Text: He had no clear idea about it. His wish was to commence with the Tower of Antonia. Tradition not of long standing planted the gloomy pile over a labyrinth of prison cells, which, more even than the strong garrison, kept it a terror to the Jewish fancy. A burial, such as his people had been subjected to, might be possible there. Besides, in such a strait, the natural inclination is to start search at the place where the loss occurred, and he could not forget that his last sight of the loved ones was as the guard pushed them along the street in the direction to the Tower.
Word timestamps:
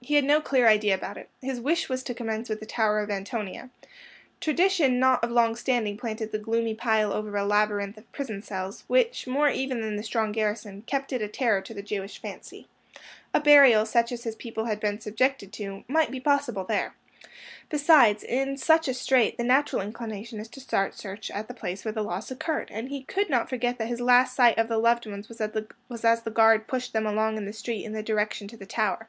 He 0.00 0.14
had 0.14 0.24
no 0.24 0.40
clear 0.40 0.66
idea 0.66 0.96
about 0.96 1.16
it. 1.16 1.28
His 1.40 1.60
wish 1.60 1.88
was 1.88 2.02
to 2.02 2.12
commence 2.12 2.48
with 2.48 2.58
the 2.58 2.66
Tower 2.66 2.98
of 2.98 3.08
Antonia. 3.08 3.70
Tradition 4.40 4.98
not 4.98 5.22
of 5.22 5.30
long 5.30 5.54
standing 5.54 5.96
planted 5.96 6.32
the 6.32 6.40
gloomy 6.40 6.74
pile 6.74 7.12
over 7.12 7.36
a 7.36 7.44
labyrinth 7.44 7.96
of 7.96 8.10
prison 8.10 8.42
cells, 8.42 8.82
which, 8.88 9.28
more 9.28 9.48
even 9.48 9.80
than 9.82 9.94
the 9.94 10.02
strong 10.02 10.32
garrison, 10.32 10.82
kept 10.88 11.12
it 11.12 11.22
a 11.22 11.28
terror 11.28 11.60
to 11.60 11.72
the 11.72 11.84
Jewish 11.84 12.20
fancy. 12.20 12.66
A 13.32 13.38
burial, 13.38 13.86
such 13.86 14.10
as 14.10 14.24
his 14.24 14.34
people 14.34 14.64
had 14.64 14.80
been 14.80 14.98
subjected 15.00 15.52
to, 15.52 15.84
might 15.86 16.10
be 16.10 16.18
possible 16.18 16.64
there. 16.64 16.94
Besides, 17.68 18.24
in 18.24 18.56
such 18.56 18.88
a 18.88 18.92
strait, 18.92 19.36
the 19.38 19.44
natural 19.44 19.82
inclination 19.82 20.40
is 20.40 20.48
to 20.48 20.60
start 20.60 20.96
search 20.98 21.30
at 21.30 21.46
the 21.46 21.54
place 21.54 21.84
where 21.84 21.92
the 21.94 22.02
loss 22.02 22.32
occurred, 22.32 22.72
and 22.72 22.88
he 22.88 23.04
could 23.04 23.30
not 23.30 23.48
forget 23.48 23.78
that 23.78 23.86
his 23.86 24.00
last 24.00 24.34
sight 24.34 24.58
of 24.58 24.66
the 24.66 24.78
loved 24.78 25.06
ones 25.06 25.28
was 25.28 25.40
as 26.04 26.22
the 26.22 26.30
guard 26.32 26.66
pushed 26.66 26.92
them 26.92 27.06
along 27.06 27.36
the 27.36 27.52
street 27.52 27.84
in 27.84 27.92
the 27.92 28.02
direction 28.02 28.48
to 28.48 28.56
the 28.56 28.66
Tower. 28.66 29.08